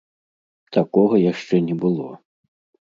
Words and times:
Такога 0.79 1.15
яшчэ 1.31 1.55
не 1.71 1.75
было! 1.87 2.11